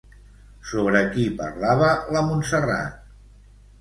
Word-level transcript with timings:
Sobre 0.69 1.01
qui 1.11 1.27
parlava 1.41 1.91
la 2.17 2.27
Montserrat? 2.31 3.05